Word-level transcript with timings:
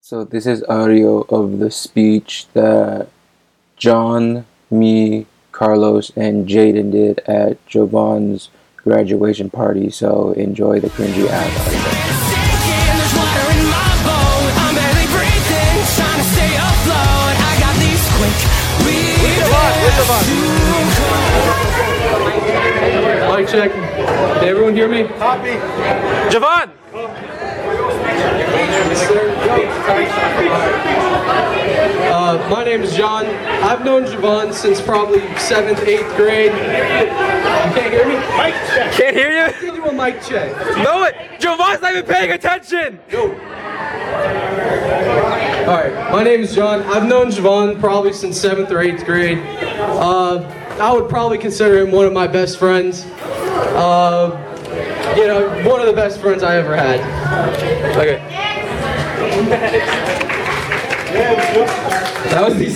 So 0.00 0.24
this 0.24 0.46
is 0.46 0.62
audio 0.64 1.22
of 1.28 1.58
the 1.58 1.70
speech 1.70 2.46
that 2.54 3.08
John, 3.76 4.46
me, 4.70 5.26
Carlos, 5.52 6.10
and 6.16 6.48
Jaden 6.48 6.92
did 6.92 7.18
at 7.20 7.64
Jovan's 7.66 8.48
graduation 8.76 9.50
party. 9.50 9.90
So 9.90 10.32
enjoy 10.32 10.80
the 10.80 10.88
cringy 10.88 11.28
ass 11.28 11.50
audio. 11.60 11.78
There's 12.88 13.14
water 13.18 13.46
in 13.52 13.64
my 13.68 13.92
boat. 14.06 14.52
I'm 14.64 14.74
barely 14.74 15.06
breathing, 15.12 15.76
trying 15.98 16.20
to 16.22 16.28
stay 16.32 16.52
afloat. 16.56 17.34
I 17.36 17.52
got 17.60 17.74
these 17.76 18.04
quick 18.16 18.58
Mic 23.38 23.46
check. 23.48 23.72
Did 24.40 24.48
everyone 24.48 24.74
hear 24.74 24.88
me? 24.88 25.04
Copy. 25.18 25.54
Javon! 26.30 26.70
Uh, 32.10 32.37
my 32.50 32.64
name 32.64 32.82
is 32.82 32.96
John. 32.96 33.26
I've 33.26 33.84
known 33.84 34.04
Javon 34.04 34.52
since 34.54 34.80
probably 34.80 35.20
seventh, 35.36 35.80
eighth 35.86 36.16
grade. 36.16 36.52
You 36.52 36.58
can't 37.74 37.92
hear 37.92 38.06
me? 38.06 38.14
Mic 38.14 38.54
check. 38.54 38.92
Can't 38.92 39.16
hear 39.16 39.30
you? 39.30 39.52
Give 39.60 39.74
you 39.76 39.84
a 39.84 39.92
mic 39.92 40.22
check. 40.22 40.56
No, 40.78 41.04
it. 41.04 41.14
Javon's 41.38 41.82
not 41.82 41.92
even 41.92 42.06
paying 42.06 42.32
attention. 42.32 43.00
All 45.66 45.74
right, 45.74 46.12
my 46.12 46.22
name 46.22 46.40
is 46.40 46.54
John. 46.54 46.82
I've 46.82 47.06
known 47.06 47.28
Javon 47.28 47.78
probably 47.78 48.12
since 48.12 48.40
seventh 48.40 48.70
or 48.70 48.80
eighth 48.80 49.04
grade. 49.04 49.38
Uh, 49.78 50.38
I 50.80 50.92
would 50.92 51.08
probably 51.10 51.38
consider 51.38 51.78
him 51.84 51.90
one 51.90 52.06
of 52.06 52.12
my 52.12 52.26
best 52.26 52.58
friends. 52.58 53.04
Uh, 53.74 54.44
you 55.16 55.26
know, 55.26 55.48
one 55.68 55.80
of 55.80 55.86
the 55.86 55.92
best 55.92 56.20
friends 56.20 56.42
I 56.42 56.56
ever 56.56 56.74
had. 56.74 57.00
Okay. 57.96 58.18
That 61.12 62.44
was 62.44 62.58
the 62.58 62.68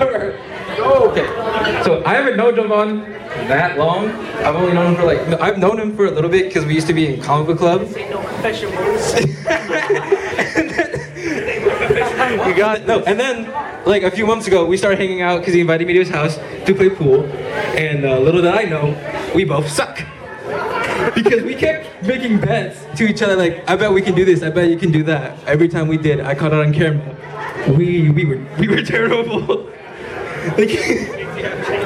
ever. 0.00 0.38
Okay. 0.78 1.26
So 1.84 2.02
I 2.04 2.14
haven't 2.14 2.36
known 2.36 2.54
Javon 2.54 3.06
that 3.48 3.78
long. 3.78 4.10
I've 4.10 4.54
only 4.54 4.72
known 4.72 4.88
him 4.88 4.96
for 4.96 5.04
like, 5.04 5.20
I've 5.40 5.58
known 5.58 5.78
him 5.78 5.96
for 5.96 6.06
a 6.06 6.10
little 6.10 6.30
bit 6.30 6.46
because 6.46 6.64
we 6.64 6.74
used 6.74 6.86
to 6.88 6.94
be 6.94 7.14
in 7.14 7.20
comic 7.20 7.46
book 7.46 7.58
club. 7.58 7.82
You 12.30 12.54
got 12.54 12.86
no, 12.86 13.00
and 13.00 13.18
then 13.18 13.50
like 13.84 14.04
a 14.04 14.10
few 14.10 14.26
months 14.26 14.46
ago, 14.46 14.64
we 14.64 14.76
started 14.76 14.98
hanging 14.98 15.20
out 15.20 15.40
because 15.40 15.52
he 15.52 15.60
invited 15.60 15.86
me 15.86 15.94
to 15.94 15.98
his 15.98 16.08
house 16.08 16.36
to 16.66 16.74
play 16.74 16.88
pool, 16.88 17.24
and 17.24 18.04
uh, 18.04 18.18
little 18.20 18.40
did 18.40 18.54
I 18.54 18.64
know, 18.64 19.32
we 19.34 19.44
both 19.44 19.68
suck 19.68 20.00
because 21.14 21.42
we 21.42 21.54
kept 21.54 22.02
making 22.04 22.40
bets 22.40 22.78
to 22.98 23.04
each 23.08 23.22
other 23.22 23.36
like, 23.36 23.68
I 23.68 23.76
bet 23.76 23.92
we 23.92 24.02
can 24.02 24.14
do 24.14 24.24
this, 24.24 24.42
I 24.42 24.50
bet 24.50 24.68
you 24.70 24.76
can 24.76 24.90
do 24.92 25.02
that. 25.04 25.38
Every 25.46 25.68
time 25.68 25.88
we 25.88 25.96
did, 25.98 26.20
I 26.20 26.34
caught 26.34 26.52
it 26.52 26.58
on 26.58 26.72
camera. 26.72 27.16
We 27.76 28.10
we 28.10 28.24
were 28.24 28.38
we 28.58 28.68
were 28.68 28.82
terrible. 28.94 29.40
like, 30.56 30.70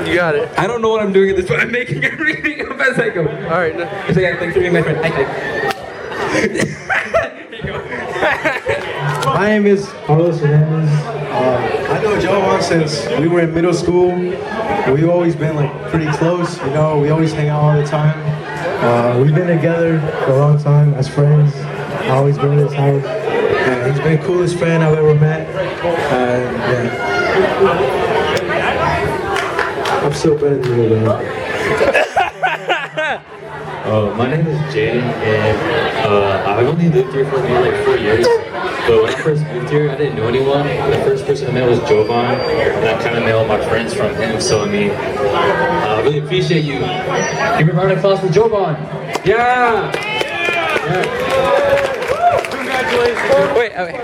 You 0.06 0.14
got 0.14 0.34
it. 0.34 0.48
I 0.58 0.66
don't 0.66 0.80
know 0.82 0.88
what 0.88 1.02
I'm 1.02 1.12
doing 1.12 1.30
at 1.30 1.36
this 1.36 1.46
point. 1.48 1.60
I'm 1.60 1.70
making 1.72 2.04
everything 2.14 2.66
up 2.70 2.78
as 2.80 2.98
I 2.98 3.08
go. 3.10 3.22
All 3.26 3.58
right. 3.60 3.76
no- 3.76 4.12
So 4.12 4.20
yeah, 4.20 4.38
thanks 4.38 4.54
for 4.54 4.60
being 4.60 4.72
my 4.72 4.82
friend. 4.82 5.00
Hi, 8.24 9.34
My 9.34 9.48
name 9.48 9.66
is 9.66 9.88
Carlos 10.06 10.40
Hernandez. 10.40 10.90
Uh, 10.90 11.88
I 11.90 12.02
know 12.02 12.20
Jovan 12.20 12.62
since 12.62 13.06
we 13.20 13.26
were 13.28 13.40
in 13.40 13.52
middle 13.54 13.74
school. 13.74 14.14
We've 14.14 15.08
always 15.08 15.34
been 15.34 15.56
like 15.56 15.72
pretty 15.90 16.10
close, 16.12 16.58
you 16.60 16.70
know, 16.70 16.98
we 17.00 17.10
always 17.10 17.32
hang 17.32 17.48
out 17.48 17.62
all 17.62 17.76
the 17.80 17.86
time. 17.86 18.43
Uh, 18.82 19.20
we've 19.22 19.34
been 19.34 19.46
together 19.46 20.00
for 20.24 20.32
a 20.32 20.36
long 20.36 20.58
time 20.62 20.94
as 20.94 21.08
friends. 21.08 21.54
I 21.56 22.10
always 22.10 22.36
been 22.38 22.58
his 22.58 22.72
house. 22.72 23.02
He's 23.86 24.00
been 24.00 24.20
the 24.20 24.26
coolest 24.26 24.58
friend 24.58 24.82
I've 24.82 24.96
ever 24.98 25.14
met. 25.14 25.48
And 26.12 26.56
yeah. 26.56 27.14
I'm 30.04 30.12
so 30.12 30.34
better 30.34 30.56
than 30.56 30.78
you, 30.78 30.88
man. 30.96 31.33
Uh, 33.84 34.14
my 34.16 34.30
name 34.30 34.46
is 34.46 34.58
Jaden, 34.74 35.02
and 35.02 36.06
uh, 36.06 36.50
I've 36.50 36.66
only 36.66 36.88
lived 36.88 37.12
here 37.12 37.26
for 37.26 37.38
maybe 37.42 37.70
like 37.70 37.84
four 37.84 37.98
years. 37.98 38.26
But 38.26 39.02
when 39.02 39.14
I 39.14 39.20
first 39.22 39.42
moved 39.42 39.68
here, 39.68 39.90
I 39.90 39.96
didn't 39.96 40.16
know 40.16 40.26
anyone. 40.26 40.66
The 40.66 41.04
first 41.04 41.26
person 41.26 41.48
I 41.48 41.52
met 41.52 41.68
was 41.68 41.78
Jovan, 41.80 42.16
and 42.16 42.88
I 42.88 43.02
kind 43.02 43.18
of 43.18 43.24
met 43.24 43.34
all 43.34 43.44
my 43.44 43.62
friends 43.68 43.92
from 43.92 44.14
him. 44.14 44.40
So 44.40 44.62
I 44.62 44.70
mean, 44.70 44.90
uh, 44.90 45.96
I 45.98 46.00
really 46.00 46.20
appreciate 46.20 46.64
you. 46.64 46.78
Give 46.78 47.66
me 47.66 47.72
a 47.72 47.76
round 47.76 47.92
of 47.92 47.98
applause 47.98 48.20
for 48.20 48.30
Jovan. 48.30 48.74
Yeah. 49.26 49.92
Wait, 53.54 53.72
oh, 53.76 53.84
wait. 53.84 54.00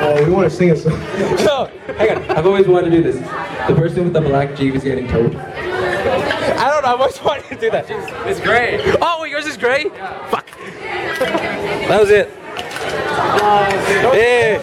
Oh, 0.00 0.24
we 0.24 0.30
want 0.30 0.50
to 0.50 0.56
sing 0.56 0.70
a 0.70 0.76
song. 0.76 0.92
No, 1.44 1.66
hang 1.98 2.16
on. 2.16 2.30
I've 2.30 2.46
always 2.46 2.66
wanted 2.66 2.90
to 2.90 2.96
do 2.96 3.02
this. 3.02 3.16
The 3.68 3.74
person 3.74 4.04
with 4.04 4.14
the 4.14 4.22
black 4.22 4.56
Jeep 4.56 4.74
is 4.74 4.84
getting 4.84 5.06
towed. 5.06 5.34
I 6.84 6.90
don't 6.90 6.98
know. 6.98 7.04
I've 7.04 7.12
always 7.14 7.22
wanted 7.22 7.44
to 7.48 7.56
do 7.56 7.70
that. 7.70 7.86
It's 8.28 8.40
gray. 8.40 8.78
Oh, 9.00 9.22
wait, 9.22 9.30
yours 9.30 9.46
is 9.46 9.56
gray? 9.56 9.84
Fuck. 10.30 10.46
That 11.88 12.00
was 12.00 12.10
it. 12.10 12.30
Oh, 13.16 14.14
yeah. 14.14 14.60